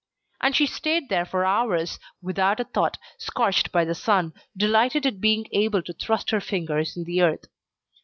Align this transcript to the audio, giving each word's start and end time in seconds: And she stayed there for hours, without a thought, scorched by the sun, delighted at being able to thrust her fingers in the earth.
And 0.41 0.55
she 0.55 0.65
stayed 0.65 1.09
there 1.09 1.25
for 1.27 1.45
hours, 1.45 1.99
without 2.23 2.59
a 2.59 2.63
thought, 2.63 2.97
scorched 3.19 3.71
by 3.71 3.85
the 3.85 3.93
sun, 3.93 4.33
delighted 4.57 5.05
at 5.05 5.21
being 5.21 5.45
able 5.51 5.83
to 5.83 5.93
thrust 5.93 6.31
her 6.31 6.41
fingers 6.41 6.97
in 6.97 7.03
the 7.03 7.21
earth. 7.21 7.45